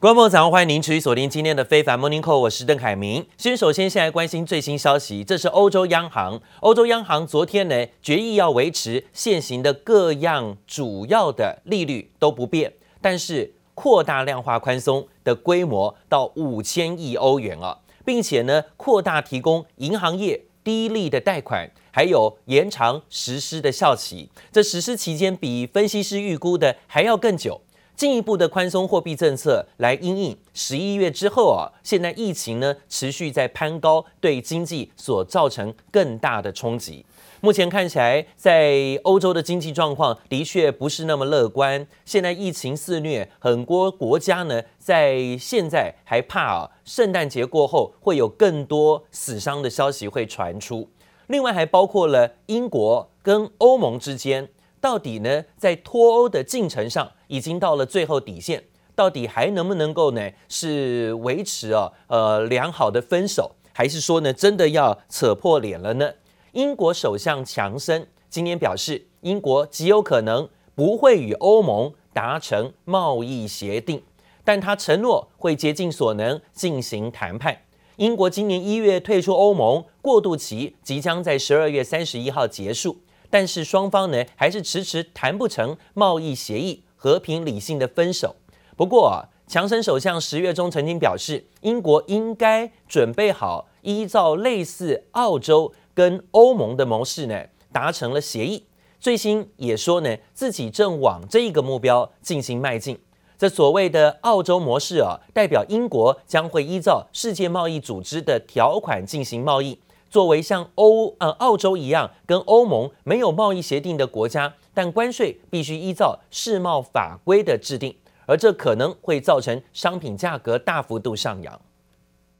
[0.00, 3.26] 观众朋友早上欢迎您持续锁定今天的非凡 Morning Call，我是邓凯明。
[3.36, 27.60] 先首先先来关心最新消息，这是欧洲央行，欧洲央行昨天呢决议要维持现行的各样主要的利率都不变，但是扩大量化宽松的规模到五千亿欧元啊，并且呢扩大提供银行业低利的贷款，还有延长实施的效期，这实施期间比分析师预估的还要更久。
[28.00, 37.04] 进一步的宽松货币政策来因应十一月之后啊，现在疫情呢持续在攀高，对经济所造成更大的冲击。
[37.42, 41.86] 目前看起来，在欧洲的经济状况的确不是那么乐观。
[42.06, 50.88] 现在疫情肆虐，很多国家呢在现在还怕啊，圣诞节过后会有更多死伤的消息会传出。
[51.26, 54.48] 另外还包括了英国跟欧盟之间。
[54.80, 60.30] 到底呢，在脱欧的进程上已经到了最后底线，到底还能不能够呢？
[60.48, 66.12] 是维持啊呃良好的分手，还是说呢真的要扯破脸了呢？
[66.52, 74.02] 英国首相强森今天表示，英国极有可能不会与欧盟达成贸易协定，
[74.42, 77.58] 但他承诺会竭尽所能进行谈判。
[77.96, 82.96] 英国今年一月退出欧盟，过渡期即将在十二月三十一号结束。
[83.30, 88.36] 但是双方呢，还是迟迟谈不成贸易协议，和平理性的分手。
[88.76, 98.64] 不过啊，强生首相十月中曾经表示，英国应该准备好依照类似澳洲跟欧盟的模式呢，达成了协议。
[98.98, 102.98] 最新也说呢，自己正往这一个目标进行迈进。
[103.38, 109.78] 这所谓的澳洲模式啊，代表英国将会依照世界贸易组织的条款进行贸易。
[110.09, 121.59] 作为像欧呃澳洲一样跟欧盟没有贸易协定的国家，但关税必须依照世贸法规的制定，而这可能会造成商品价格大幅度上扬。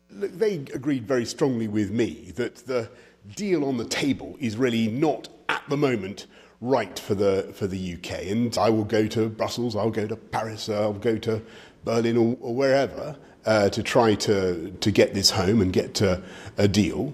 [0.09, 2.87] They agreed very strongly with me that the
[3.35, 6.25] deal on the table is really not at the moment
[6.61, 8.31] right for the for the UK.
[8.31, 11.41] And I will go to Brussels, I'll go to Paris, I'll go to
[11.83, 16.21] Berlin or, or wherever uh, to try to to get this home and get to
[16.57, 17.13] a deal.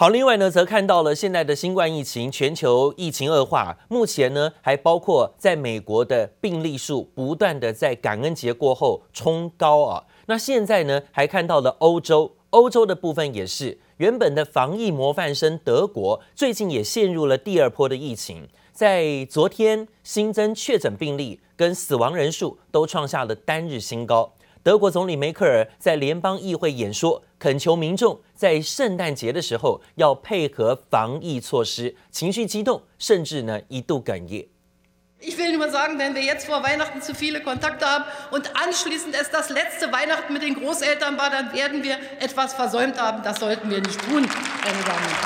[0.00, 10.04] 好，另外呢，则看到了现在的新冠疫情，全球疫情恶化，目前呢，还包括在美国的病例数不断的在感恩节过后冲高啊。
[10.26, 24.32] 那现在呢，还看到了欧洲，欧洲的部分也是原本的防疫模范生德国，最近也陷入了第二波的疫情，在昨天新增确诊病例跟死亡人数都创下了单日新高。
[24.62, 34.46] 德国总理梅克尔在联邦议会演说，恳求民众在圣诞节的时候要配合防疫措施，情绪激动，甚至呢一度哽咽。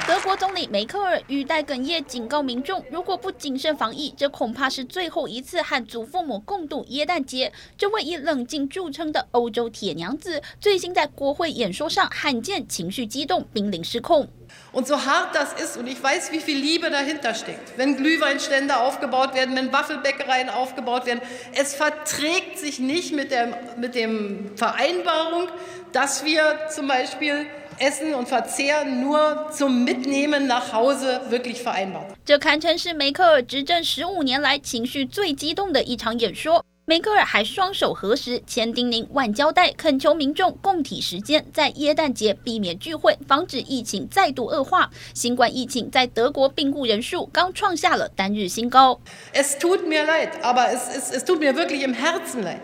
[0.06, 7.52] 德国总理梅克尔语带哽咽，警告民众，如果不谨慎防疫，这恐怕是最后一次和祖父母共度耶诞节。
[7.76, 14.26] 这位以冷静著称的欧洲铁娘子，最新在国会演说上罕见情绪激动，濒临失控。
[14.71, 19.33] Und so hart das ist, und ich weiß, wie viel Liebe dahinter steckt, wenn Glühweinstände aufgebaut
[19.33, 21.21] werden, wenn Waffelbäckereien aufgebaut werden,
[21.53, 25.47] es verträgt sich nicht mit der mit dem Vereinbarung,
[25.93, 27.45] dass wir zum Beispiel
[27.79, 32.13] Essen und Verzehr nur zum Mitnehmen nach Hause wirklich vereinbart。
[32.25, 36.63] 这堪称是梅克尔执政十五年来情绪最激动的一场演说。
[36.84, 44.91] 梅克尔还双手合十，千叮咛万交代，恳求民众共体时艰，在耶诞节避免聚会，防止疫情再度恶化。
[45.15, 48.98] 新冠疫情在德国病故人数刚创下了单日新高。
[49.32, 52.59] Es tut mir leid, aber es, es, es tut mir wirklich im Herzen leid.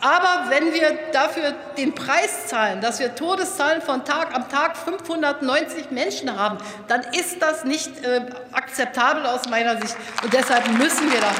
[0.00, 5.92] Aber wenn wir dafür den Preis zahlen, dass wir Todeszahlen von Tag am Tag 590
[5.92, 6.58] Menschen haben,
[6.88, 9.94] dann ist das nicht äh, akzeptabel aus meiner Sicht.
[10.24, 11.32] Und deshalb müssen wir da.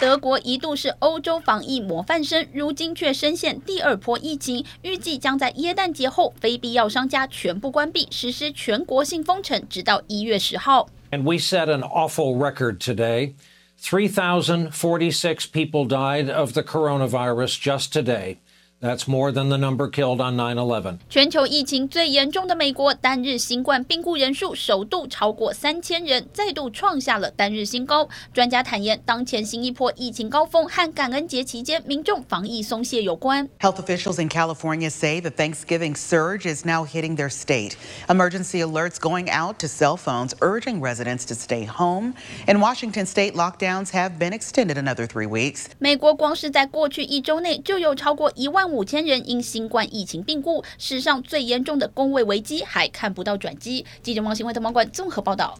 [0.00, 10.88] 德国一度是欧洲防疫模范生，如今却深陷第二波疫情，预计将在耶诞节后非必要商家全部关闭，实施全国性封城，直到一月十号。
[11.10, 13.34] And we set an awful record today.
[13.80, 18.38] Three thousand forty-six people died of the coronavirus just today.
[18.80, 20.98] That's more than the number killed on 9/11.
[21.08, 28.06] 全球疫情最严重的美国，单日新冠病故人数首度超过三千人，再度创下了单日新高。
[28.34, 33.48] 专家坦言，当前新一波疫情高峰和感恩节期间民众防疫松懈有关。
[33.60, 37.76] Health officials in California say the Thanksgiving surge is now hitting their state.
[38.10, 42.12] Emergency alerts going out to cell phones urging residents to stay home.
[42.46, 45.68] In Washington state, lockdowns have been extended another three weeks.
[45.78, 53.85] 美国光是在过去一周内就有超过一万 五千人因新冠疫情病故，史上最严重的工位危机还看不到转机。
[54.01, 55.57] 记者王新伟的网管综合报道。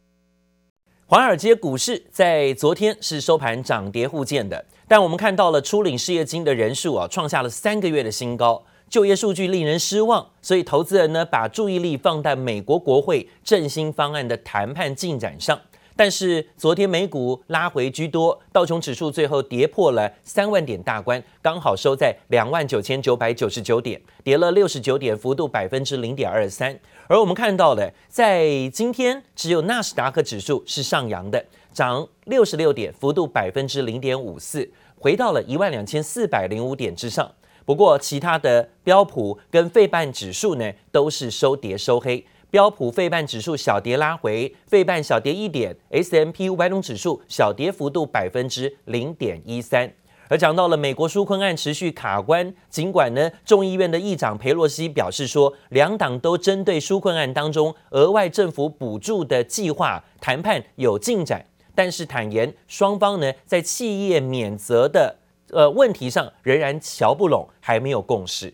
[1.05, 15.59] 华尔街股市在昨天是收盘涨跌互见的，但我们看到了初领失业金的人数啊，创下了三个月的新高，就业数据令人失望，所以投资人呢把注意力放在美国国会振兴方案的谈判进展上。
[15.99, 26.79] 但是昨天美股拉回居多，道琼指数最后跌破了三万点大关，刚好收在两万九千九百九十九点，跌了六十九点，幅度百分之零点二三。
[27.07, 37.29] 而我们看到的，在今天只有纳斯达克指数是上扬的，涨六十六点，幅度百分之零点五四，回到了一万两千四百零五点之上。
[37.65, 42.25] 不过其他的标普跟费半指数呢，都是收跌收黑。
[42.51, 49.91] 标普费半指数小跌拉回，费半小跌一点 S M P 五百种指数小跌幅度百分之零点一三。
[50.27, 65.17] 而讲到了美国纾困案持续卡关，尽管呢众议院的议长佩洛西表示说，两党都针对纾困案当中额外政府补助的计划谈判有进展，但是坦言双方呢在企业免责的
[65.51, 68.53] 呃问题上仍然瞧不拢，还没有共识。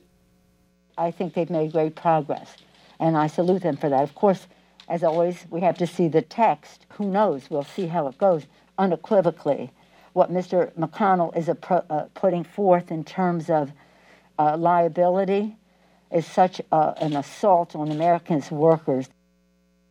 [0.95, 2.47] I think they've made great progress.
[2.99, 4.03] And I salute them for that.
[4.03, 4.47] Of course,
[4.87, 6.85] as always, we have to see the text.
[6.93, 7.49] Who knows?
[7.49, 8.45] We'll see how it goes.
[8.77, 9.71] Unequivocally,
[10.13, 10.71] what Mr.
[10.73, 13.71] McConnell is uh, putting forth in terms of
[14.37, 15.55] uh, liability
[16.11, 19.09] is such uh, an assault on Americans' workers.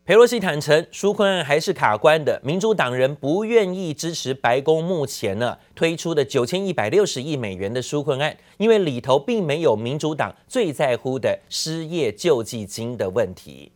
[0.06, 2.39] 裴洛西坦承，纾困案还是卡关的。
[2.45, 13.73] 民主党人不愿意支持白宫目前呢推出的九千一百六十亿美元的纾困案，因为里头并没有民主党最在乎的失业救济金的问题。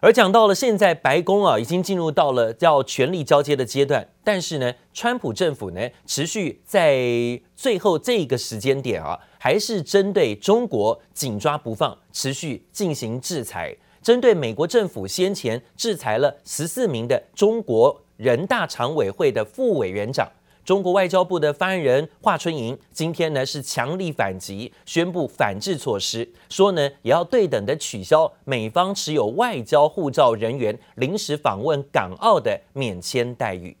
[0.00, 9.18] 而讲到了现在，白宫啊已经进入到了要权力交接的阶段，但是呢，川普政府呢持续在最后这个时间点啊。
[9.38, 13.76] 还是针对中国紧抓不放，持续进行制裁。
[14.02, 20.28] 针对美国政府先前制裁了十四名的中国人大常委会的副委员长，
[20.65, 33.75] 中国外交部的发言人华春莹今天呢是强力反击，宣布反制措施，说呢也要对等的取消美方持有外交护照人员临时访问港澳的免签待遇。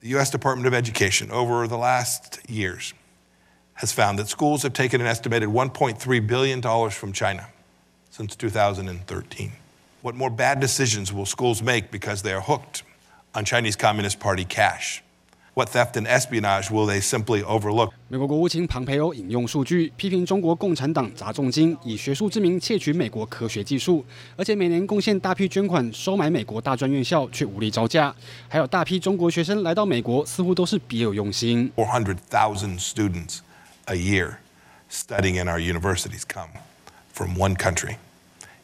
[0.00, 0.30] The U.S.
[0.30, 2.92] Department of Education over the last years.
[3.78, 6.60] has found that schools have taken an estimated $1.3 billion
[6.90, 7.48] from China
[8.10, 9.52] since 2013.
[10.02, 12.82] What more bad decisions will schools make because they are hooked
[13.34, 15.02] on Chinese Communist Party cash?
[15.54, 17.90] What theft and espionage will they simply overlook?
[18.06, 24.04] 美国国务卿庞培欧引用数据批评中国共产党砸重金以学术之名窃取美国科学技术，
[24.36, 28.14] 而且每年贡献大批捐款收买美国大专院校却无力招架，
[28.48, 31.72] 还有大批中国学生来到美国似乎都是别有用心。
[31.74, 33.38] 400,000 students
[33.86, 34.36] a year
[34.88, 36.50] studying in our universities come
[37.12, 37.96] from one country.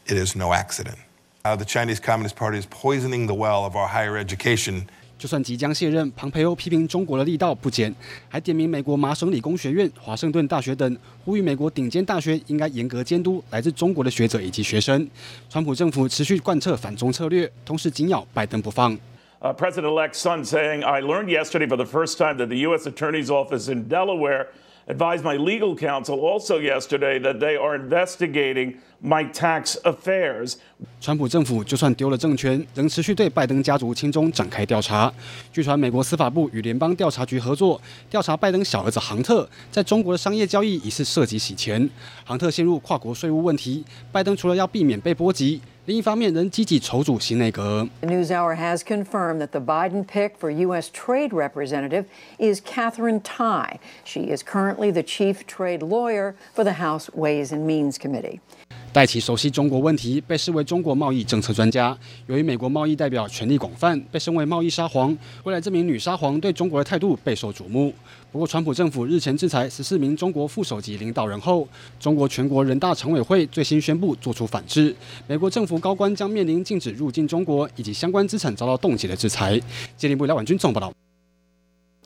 [0.06, 0.98] It is no accident.
[1.42, 4.86] Uh, the Chinese Communist Party is poisoning the well of our higher education.
[5.19, 7.93] 就算即将卸任，庞培欧批评中国的力道不减，
[8.29, 15.05] 还点名美国麻省理工学院、华盛顿大学等，呼吁美国顶尖大学应该严格监督来自中国的学者以及学生。
[15.49, 18.97] 川普政府持续贯彻反中策略，同时紧咬拜登不放。
[19.41, 22.87] Uh, President-elect Son saying, "I learned yesterday for the first time that the U.S.
[22.87, 24.47] Attorney's Office in Delaware."
[24.89, 30.54] advised my legal counsel also yesterday that they are investigating my tax affairs.
[31.00, 35.12] 川普政府就算丢了政权，仍持续对拜登家族亲中展开调查。
[35.52, 41.88] 据传，美国司法部与联邦调查局合作调查拜登小儿子杭特在中国的商业交易疑似涉及洗钱。
[42.24, 45.60] 杭特陷入跨国税务问题，拜登除了要避免被波及。
[45.86, 47.86] 另一方面，仍积极筹组新内阁。
[48.00, 50.88] The NewsHour has confirmed that the Biden pick for U.S.
[50.90, 52.06] Trade Representative
[52.38, 53.78] is Katherine Tai.
[54.02, 58.40] She is currently the chief trade lawyer for the House Ways and Means Committee.
[58.91, 61.95] 戴奇熟悉中国问题，被视为中国贸易政策专家。
[62.25, 65.15] 由于美国贸易代表权力广泛，被称为贸易沙皇。
[65.43, 67.93] 未来这名女沙皇对中国的态度备受瞩目。
[68.31, 71.67] 不过，川普政府日前制裁十四名中国副首级领导人后，
[71.99, 74.95] 中国全国人大常委会最新宣布做出反制。
[75.27, 79.59] 美国政府高官将面临禁止入境中国以及相关资产遭到冻结的制裁。
[79.95, 80.91] 接连部廖婉君总报道。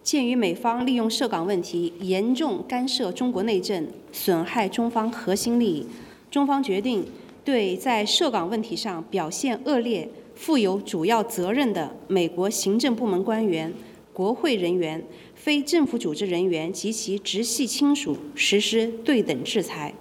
[0.02, 5.88] 鉴于美方利用涉港问题严重干涉中国内政，损害中方核心利益，
[6.34, 7.06] 中方决定
[7.46, 13.72] 对在涉港问题上表现恶劣、负有主要责任的美国行政部门官员、
[14.12, 15.00] 国会人员、
[15.36, 19.94] 非政府组织人员及其直系亲属实施对等制裁。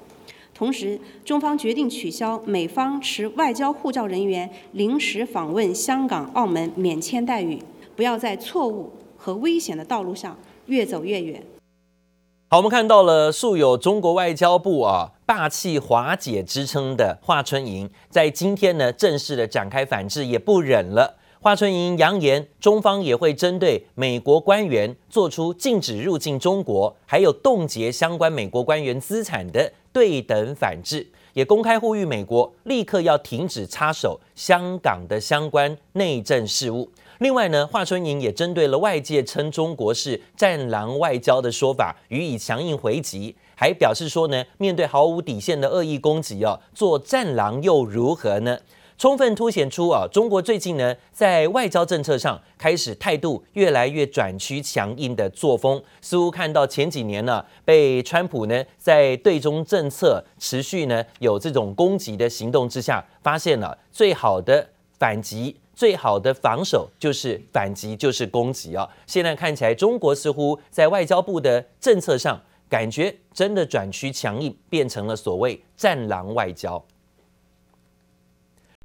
[0.55, 7.59] 同时，中方决定取消美方持外交护照人员临时访问香港、澳门免签待遇，
[7.95, 10.35] 不要在错误和危险的道路上
[10.65, 11.43] 越走越远。
[12.53, 21.17] 好，我们看到了素有中国外交部啊霸气华姐之称的华春莹，在今天呢正式的展开反制，也不忍了。
[21.41, 36.91] 华春莹扬言，中方也会针对美国官员做出禁止入境中国，还有冻结相关美国官员资产的对等反制，也公开呼吁美国立刻要停止插手香港的相关内政事务。
[37.23, 48.59] 另外呢，华春莹也针对了外界称中国是“战狼外交”的说法，予以强硬回击，还表示说呢，面对毫无底线的恶意攻击哦，做战狼又如何呢？
[48.99, 68.89] 充分凸显出啊，中国最近呢，在外交政策上开始态度越来越转趋强硬的作风，似乎看到前几年呢，被川普呢在对中政策持续呢有这种攻击的行动之下，发现了最好的反击、最好的防守就是反击，就是攻击啊。
[69.07, 76.85] 现在看起来，中国似乎在外交部的政策上，感觉真的转趋强硬，变成了所谓战狼外交。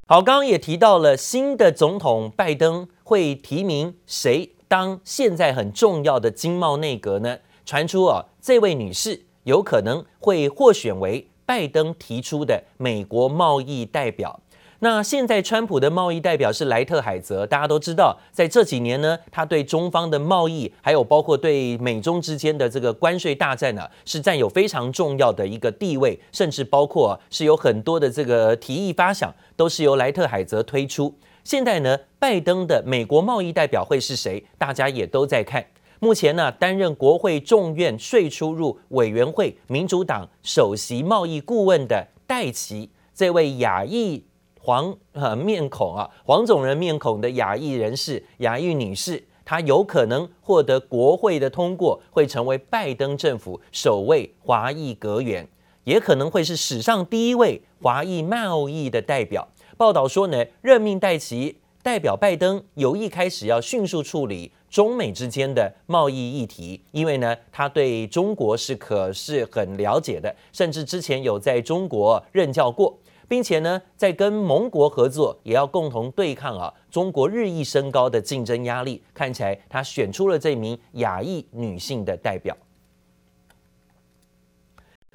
[0.08, 7.38] 好，刚刚也提到了新的总统拜登会提名谁当现在很重要的经贸内阁呢？
[7.65, 14.39] 传出啊，这位女士有可能会获选为拜登提出的美国贸易代表。
[14.79, 31.15] 那现在川普的贸易代表是莱特海泽，大家都知道，在这几年呢，他对中方的贸易，还有包括对美中之间的这个关税大战呢、是占有非常重要的一个地位，甚至包括、是有很多的这个提议发想，都是由莱特海泽推出。
[31.43, 34.46] 现在呢，拜登的美国贸易代表会是谁？
[34.60, 35.65] 大家也都在看。
[36.00, 44.24] 目前呢，担任国会众院税出入委员会民主党首席贸易顾问的戴琪，这位亚裔。
[44.67, 55.47] 黄呃面孔啊，黄种人面孔的亚裔人士，亚裔女士，她有可能获得国会的通过，会成为拜登政府首位华裔阁员，
[55.86, 59.47] 也可能会是史上第一位华裔贸易的代表。
[59.77, 73.00] 报道说呢，任命戴奇代表拜登，有意开始要迅速处理中美之间的贸易议题，因为呢，他对中国是可是很了解的，甚至之前有在中国任教过。
[73.27, 79.03] 并且呢，在跟盟国合作，也要共同对抗啊中国日益升高的竞争压力。
[79.13, 82.55] 看起来他选出了这名亚裔女性的代表。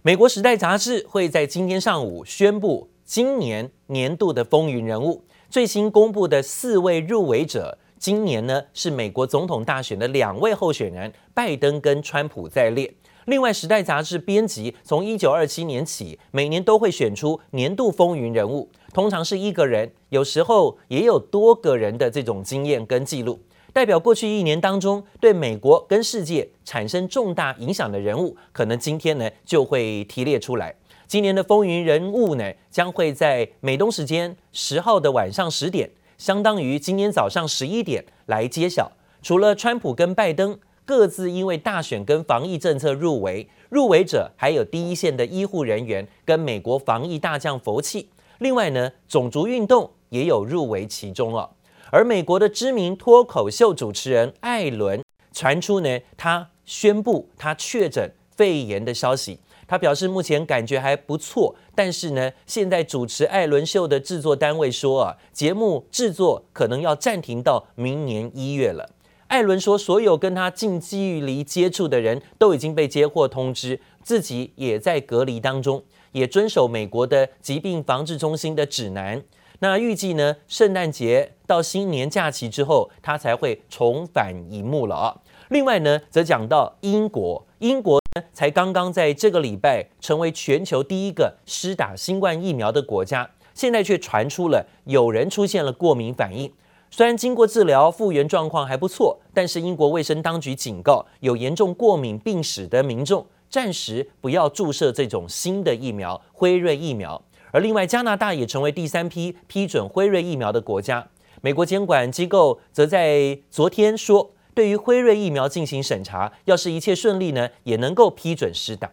[0.02, 12.92] 美国《时代》杂志会在今天上午宣布今年年度的风云人物，最新公布的四位入围者，今年呢是美国总统大选的两位候选人，拜登跟川普在列。
[13.26, 23.38] 另外，《时代》杂志编辑从一九二七年起，每年都会选出年度风云人物，通常是一个人，有时候也有多个人的这种经验跟记录，
[23.72, 30.74] 代表过去一年当中对美国跟世界产生重大影响的人物，可能今天呢就会提列出来。
[31.06, 35.88] 今年的风云人物呢，将会在美东时间十号的晚上十点，
[36.18, 38.90] 相当于今天早上十一点来揭晓。
[39.22, 40.58] 除了川普跟拜登。
[40.84, 48.08] 各自因为大选跟防疫政策入围，入围者还有第一线的医护人员跟美国防疫大将佛奇。
[48.38, 51.50] 另外呢，种族运动也有入围其中哦。
[51.90, 59.38] 而美国的知名脱口秀主持人艾伦传出呢，他宣布他确诊肺炎的消息。
[59.68, 68.90] 他表示目前感觉还不错，但是呢，现在主持艾伦秀的制作单位说啊，节目制作可能要暂停到明年一月了。
[69.32, 79.22] 艾伦说，所有跟他近距离接触的人都已经被接获通知，自己也在隔离当中，也遵守美国的疾病防治中心的指南。
[79.60, 85.16] 那预计呢，圣诞节到新年假期之后，他才会重返荧幕了啊。
[85.48, 96.52] 另外呢，则讲到英国，英国呢才刚刚在这个礼拜成为全球第一个施打新冠疫苗的国家，现在却传出了有人出现了过敏反应。
[96.94, 107.22] 虽然经过治疗复原状况还不错，但是英国卫生当局警告，有严重过敏病史的民众暂时不要注射这种新的疫苗——辉瑞疫苗。
[107.50, 111.08] 而另外，加拿大也成为第三批批准辉瑞疫苗的国家。
[111.40, 118.90] 美国监管机构则在昨天说，对于辉瑞疫苗进行审查，要是一切顺利呢，也能够批准施打。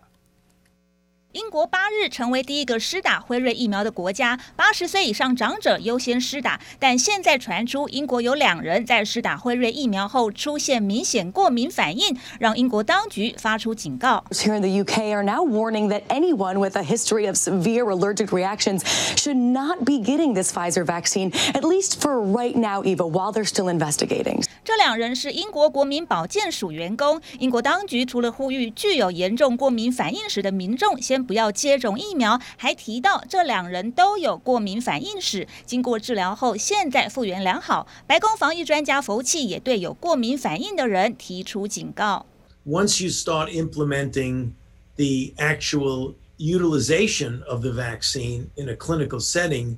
[1.34, 6.60] 英国八日成为第一个施打辉瑞疫苗的国家，八十岁以上长者优先施打。
[6.80, 14.26] 但现在传出英国有两人在施打辉瑞疫苗后出现明显过敏反应，让英国当局发出警告。
[14.32, 18.80] Here in the UK are now warning that anyone with a history of severe allergic reactions
[19.16, 23.46] should not be getting this Pfizer vaccine, at least for right now, Eva, while they're
[23.46, 24.44] still investigating.
[24.64, 27.22] 这两人是英国国民保健署员工。
[27.38, 37.88] 英国当局除了呼吁具有严重过敏反应史的民众先不要接种疫苗，还提到这两人都有过敏反应史，经过治疗后现在复原良好。
[38.08, 42.26] 白宫防疫专家福奇也对有过敏反应的人提出警告
[42.66, 44.52] ：Once you start implementing
[44.96, 49.78] the actual utilization of the vaccine in a clinical setting,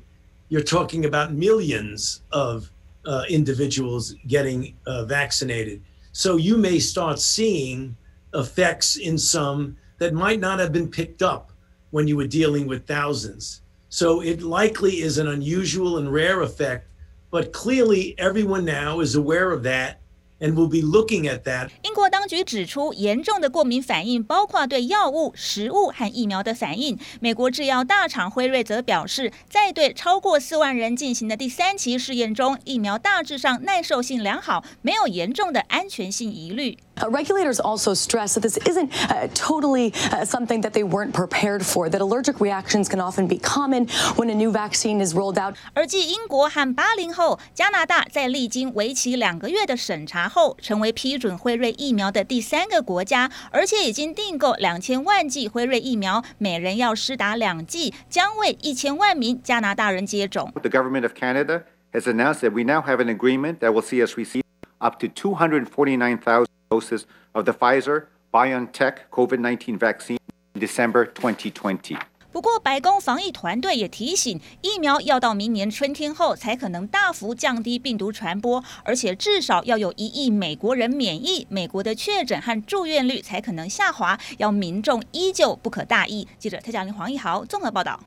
[0.49, 2.69] you're talking about millions of
[3.05, 5.81] uh, individuals getting uh, vaccinated.
[6.13, 7.95] So you may start seeing
[8.33, 11.51] effects in some that might not have been picked up
[11.91, 13.61] when you were dealing with thousands.
[13.89, 16.89] So it likely is an unusual and rare effect,
[17.29, 20.00] but clearly everyone now is aware of that
[20.41, 21.69] and we'll be looking at that.
[21.83, 26.99] 英国当局指出，严重的过敏反应包括对药物、食物和疫苗的反应。
[27.21, 36.77] 美国制药大厂辉瑞则表示，在对超过四万人进行的第三期试验中，疫苗大致上耐受性良好，没有严重的安全性疑虑。
[36.97, 41.89] Uh, regulators also stress that this isn't uh, totally uh, something that they weren't prepared for,
[41.89, 45.55] that allergic reactions can often be common when a new vaccine is rolled out.
[45.73, 60.51] 而继英国和八零后，加拿大在历经为期两个月的审查后，成为批准辉瑞疫苗的第三个国家，而且已经订购两千万剂辉瑞疫苗，每人要施打两剂，将为一千万名加拿大人接种。
[60.61, 64.15] The government of Canada has announced that we now have an agreement that will see us
[64.17, 64.43] receive
[64.77, 67.01] up to 249,000 doses
[67.33, 70.17] of the Pfizer BioNTech COVID-19 vaccine
[70.53, 72.10] in December 2020。
[72.31, 84.17] 不过，白宫防疫团队也提醒，疫苗要到明年春天后才可能大幅降低病毒传播，而且至少要有一亿美国人免疫，美国的确诊和住院率才可能下滑。
[84.37, 86.27] 要民众依旧不可大意。
[86.39, 87.99] 记者蔡嘉玲、黄奕豪综合报道。